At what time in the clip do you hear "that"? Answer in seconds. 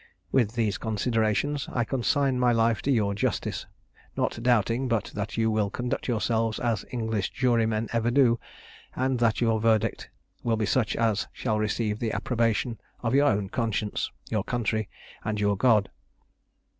5.13-5.37, 9.19-9.41